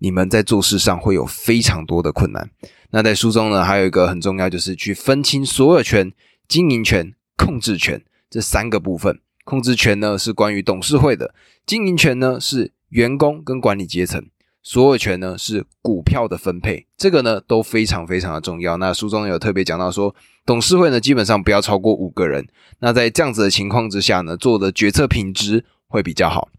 [0.04, 2.50] 你们在做事上会有非常多的困难。
[2.92, 6.12] 那在书中呢，还有一个很重要，就是去分清所有权、
[6.46, 9.22] 经营权、控制权这三个部分。
[9.46, 11.34] 控制权呢是关于董事会的，
[11.66, 14.22] 经营权呢是员工跟管理阶层，
[14.62, 16.86] 所有权呢是股票的分配。
[16.98, 18.76] 这个呢都非常非常的重要。
[18.76, 20.14] 那书中有特别讲到说。
[20.46, 22.46] 董事会呢，基本上不要超过五个人。
[22.80, 26.50] 那在这样子的情况之下呢，做的决策品质会比较好。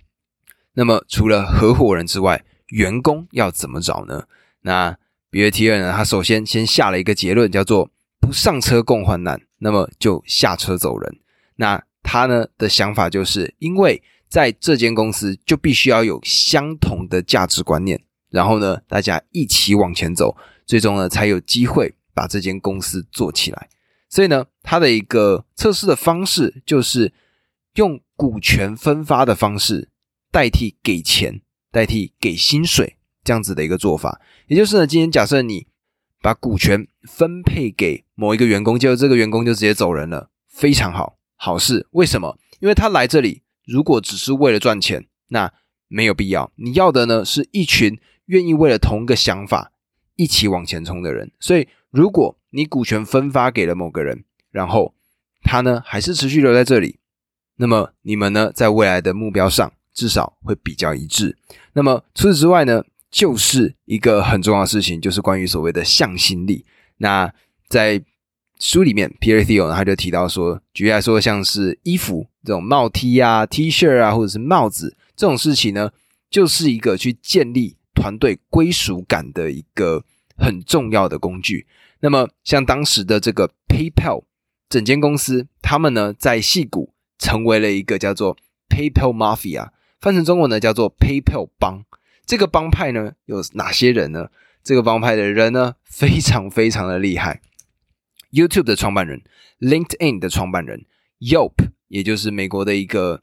[0.72, 4.24] 那么除了合伙人之外，员工要怎么找呢？
[4.62, 4.96] 那
[5.30, 7.90] 比尔提尔呢，他首先先下了一个结论，叫做
[8.20, 11.18] 不上车共患难，那么就下车走人。
[11.56, 20.36] 那他呢的想法就是，因为在这间公司就必须要有相同的价值观念，然后呢，大家一起往前走，
[20.66, 23.68] 最终呢才有机会把这间公司做起来。
[24.08, 27.12] 所以呢，他的一个测试的方式就是
[27.74, 29.88] 用股权分发的方式
[30.30, 31.40] 代替给钱，
[31.74, 34.20] 代替给薪水这样子的一个做法。
[34.46, 35.66] 也就是呢，今天假设你
[36.22, 41.88] 把股权分配给某一个员工，结果这个员工就直接走人了，非常好，好事。
[41.90, 42.38] 为什么？
[42.60, 45.52] 因为他来这里如果只是为了赚钱，那
[45.88, 46.52] 没有必要。
[46.54, 49.72] 你要的呢，是一群愿意为了同一个想法
[50.14, 51.32] 一起往前冲的人。
[51.40, 54.94] 所以如果你股权分发给了某个人，然后
[55.42, 57.00] 他呢还是持续留在这里，
[57.56, 61.36] 那么你们呢在未来的目标上至少会比较一致。
[61.72, 66.66] 那么除此之外呢，就是一个很重要的事情，就是关于所谓的向心力。
[66.98, 67.32] 那
[67.68, 68.02] 在
[68.60, 75.90] 书里面，Pierre Thiel 他就提到说，举例来说，像是衣服这种帽 T 啊、T 恤啊，或者是帽子这种事情呢，
[76.30, 80.04] 就是一个去建立团队归属感的一个
[80.36, 81.66] 很重要的工具。
[82.00, 84.24] 那么，像当时的这个 PayPal
[84.68, 88.36] 整间公司，他们呢在戏谷成为了一个叫做
[88.68, 89.70] PayPal Mafia，
[90.04, 91.82] 翻成中文呢叫做 PayPal 帮。
[92.26, 94.28] 这个帮派呢有哪些人呢？
[94.62, 97.40] 这个帮派的人呢非常非常的厉害。
[98.30, 99.22] YouTube 的创办人
[99.60, 100.84] ，LinkedIn 的创办人
[101.20, 101.54] ，Yelp
[101.88, 103.22] 也就是美国的一个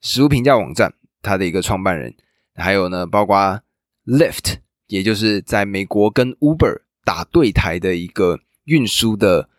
[0.00, 2.14] 食物评价网站，它的一个创办人，
[2.54, 3.60] 还有呢包括
[4.06, 6.80] Lyft，也就是在美国跟 Uber。
[7.06, 9.50] 打对台的一个运输的，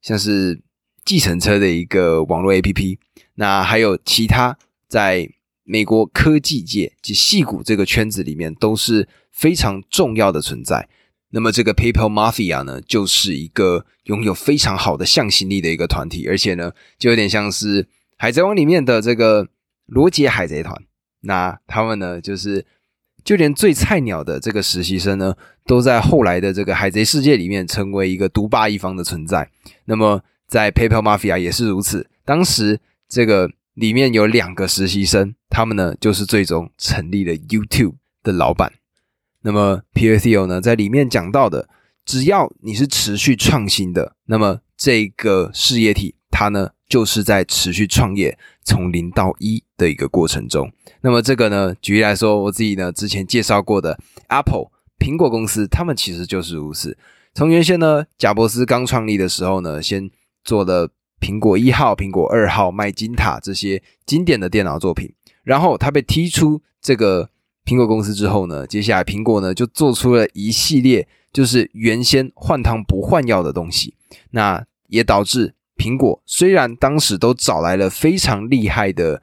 [0.00, 0.60] 像是
[1.04, 2.98] 计程车的一个网络 APP，
[3.34, 4.58] 那还有其他
[4.88, 5.30] 在
[5.64, 10.88] 美国科技界及戏骨这个圈子里面都是非常重要的存在。
[11.30, 17.86] 那么这个 PayPal Mafia 呢，就是一个拥有非常好的向心力的一个团体，而且呢，就有点像是
[18.16, 19.48] 海贼王里面的这个
[19.86, 20.82] 罗杰海贼团。
[21.22, 22.64] 那他们呢，就是。
[23.24, 29.48] 就连最菜鸟的这个实习生呢，都在后来的这个海贼世界里面成为一个独霸一方的存在。
[29.84, 32.10] 那么在 PayPal Mafia 也是如此。
[32.24, 38.72] 当时这个里面有两个实习生，他们呢就是最终成立了 YouTube 的老板。
[39.42, 41.68] 那么 Pierre Thiel 呢在里面讲到的，
[42.04, 50.70] 只要你是持续创新的，那么这个事业体它呢就是在持续创业，从零到一的一个过程中。
[51.00, 53.98] 那么这个呢，举例来说，我自己呢之前介绍过的
[54.28, 56.96] Apple 苹果公司，他们其实就是如此。
[57.34, 60.10] 从原先呢，贾伯斯刚创立的时候呢，先
[60.44, 60.90] 做了
[61.22, 65.14] 苹果一号、苹果二号、麦金塔这些经典的电脑作品。
[65.44, 67.30] 然后他被踢出这个
[67.64, 73.94] 苹果公司之后呢，接下来苹果呢就做出了一系列就是原先换汤不换药的东西。
[74.32, 79.22] 那也导致苹果虽然当时都找来了非常厉害的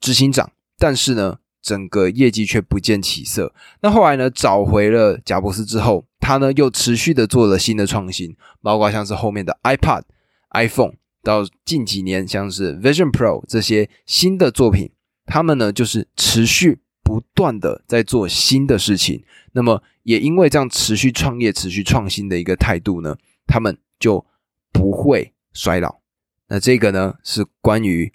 [0.00, 0.50] 执行长。
[0.78, 3.54] 但是呢，整个业绩却不见起色。
[3.80, 10.02] 那后来呢，找回了贾伯斯之后，他呢又持续的做了新的创新，包括像是后面的 iPad、
[10.50, 10.92] iPhone，
[11.26, 14.92] 到近几年像是 Vision Pro 这些新的作品，
[15.24, 19.24] 他们呢就是持续不断的在做新的事情。
[19.50, 23.16] 那么也因为这样持续创业、持续创新的一个态度呢，
[23.48, 24.24] 他们就
[24.70, 25.98] 不会衰老。
[26.46, 28.12] 那这个呢是关于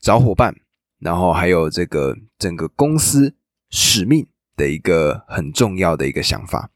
[0.00, 0.56] 找伙伴。
[0.98, 3.34] 然后还有这个整个公司
[3.68, 4.26] 使命
[4.56, 6.70] 的一个很重要的一个想法。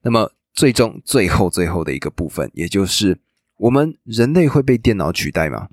[0.00, 3.18] 那么最终最后最后的一个部分，也就是
[3.56, 5.68] 我们人类会被电脑取代吗？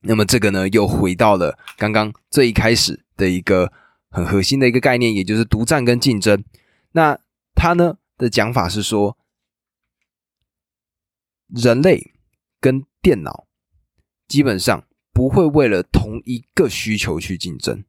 [0.00, 3.72] 那么这个呢，又回到了刚刚最一开始的一个
[4.08, 6.42] 很核心的一个概念，也就是独占跟竞争。
[6.92, 7.18] 那
[7.54, 9.18] 他呢的讲法是说，
[11.48, 12.14] 人类
[12.60, 13.46] 跟电脑
[14.26, 17.84] 基本上不会为了同一个需求去竞争。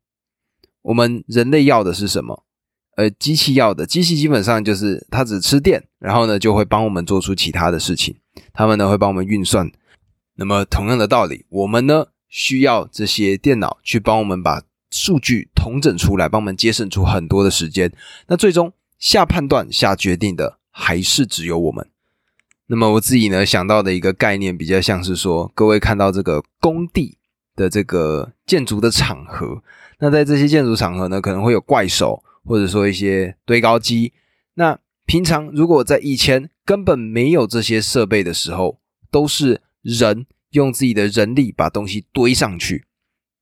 [0.81, 2.45] 我们人类要的是什么？
[3.01, 8.15] 呃，机器要的，机器基本上就是它只吃电，然后呢就会帮我们做出其他的事情。
[8.53, 9.71] 他们呢会帮我们运算。
[10.35, 17.91] 那么同样的道理，我们呢需要这些电脑去帮我们把数据统整出来，帮我们节省出很多的时间。
[18.27, 21.89] 那最终下判断、下决定的还是只有我们。
[22.67, 27.17] 那么我自己呢想到的一个概念，比较像是说，各位看到这个工地
[27.55, 29.63] 的这个建筑的场合，
[29.97, 32.23] 那在这些建筑场合呢，可能会有怪手。
[32.43, 34.13] 或者说一些堆高机，
[34.55, 38.79] 那平常如果在以前根本没有这些设备的时候，
[39.11, 42.85] 都是人用自己的人力把东西堆上去。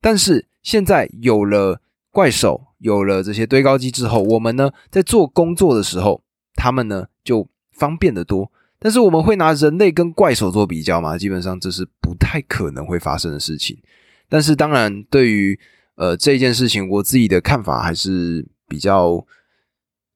[0.01, 1.81] 但是现在有了
[2.11, 6.23] 怪手，有了这些堆高机之后，我们呢在做工作的时候，
[6.55, 8.51] 他们呢就方便的多。
[8.79, 11.17] 但是我们会拿人类跟怪手做比较吗？
[11.17, 13.77] 基本上这是不太可能会发生的事情。
[14.27, 15.59] 但是当然，对于
[15.95, 18.47] 呃这件事情，我自己的看法还是。
[18.69, 19.25] 比较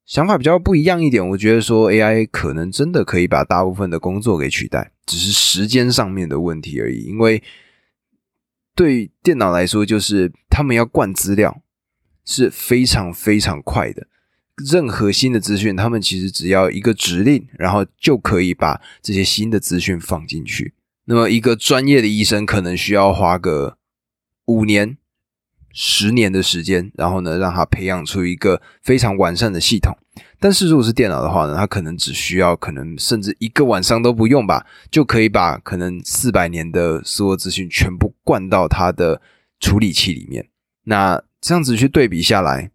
[0.05, 7.03] 想法比较不一样一点，我觉得说 AI 可能真的可以把大部分的工作给取代，只是时间上面的问题而已。
[7.05, 7.41] 因为
[8.75, 11.61] 对电脑来说，就是他们要灌资料
[12.23, 14.07] 是非常非常快的，
[14.69, 20.73] 任何新的资讯，他们其实只要一个指令，然后就可以把这些新的资讯放进去。
[21.05, 23.77] 那么一个专业的医生可能需要花个
[24.45, 24.97] 五年。
[25.73, 29.97] 十年的时间，然后呢，让他培养出一个非常完善的系统。
[30.39, 39.19] 但是如果是电脑的话呢，它可能只需要可能甚至一个晚上都不用吧，就可以把可能四百年的所有资讯全部灌到它的
[39.59, 40.47] 处理器里面。
[40.83, 42.69] 那这样子去对比下来，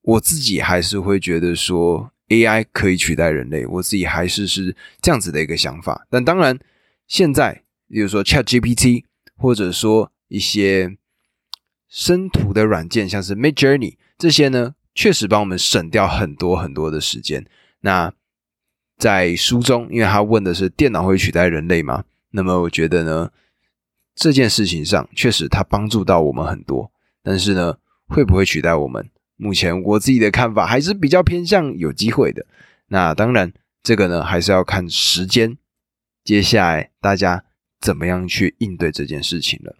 [0.00, 6.06] 我自己还是会觉得说 AI 可以取代人类，我自己还是是这样子的一个想法。
[6.08, 6.58] 但当然，
[7.06, 9.04] 现在比如说 ChatGPT，
[9.36, 10.96] 或者说一些。
[11.92, 17.46] 生图的软件，像是 Mid Journey 这些呢，确实帮我们省掉很多很多的时间。
[17.80, 18.10] 那
[18.96, 22.04] 在书中，因为他问的是电脑会取代人类吗？
[22.30, 23.30] 那么我觉得呢，
[24.14, 26.90] 这件事情上确实它帮助到我们很多。
[27.22, 27.76] 但是呢，
[28.08, 29.10] 会不会取代我们？
[29.36, 32.46] 目前我自己的看法还是比较偏向有机会的。
[32.86, 35.58] 那当然，这个呢还是要看时间，
[36.24, 37.44] 接下来大家
[37.78, 39.76] 怎么样去应对这件事情了。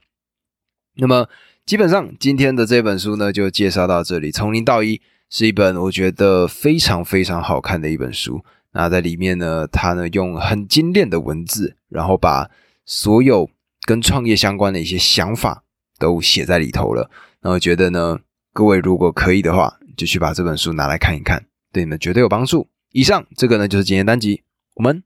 [0.96, 1.26] 那么。
[1.64, 4.30] 基本上今天的这本书呢，就介绍到这里。
[4.30, 5.00] 从零到一
[5.30, 8.44] 是一本我觉得非常非常好看的一本书。
[8.72, 12.50] 那在里面呢，它呢用很精炼的文字，然后把
[12.84, 13.48] 所有
[13.86, 15.64] 跟创业相关的一些想法
[15.98, 17.10] 都写在里头了。
[17.42, 18.18] 那我觉得呢，
[18.52, 22.68] 各位如果可以的话，就去把这本书拿来看一看，对你们绝对有帮助。
[22.92, 24.42] 以上这个呢就是今天单集，
[24.74, 25.02] 我们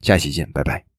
[0.00, 0.86] 下期见，拜拜。